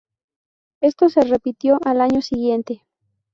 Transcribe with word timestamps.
Esto 0.81 1.09
se 1.09 1.21
repitió 1.21 1.77
al 1.85 2.01
año 2.01 2.23
siguiente. 2.23 2.87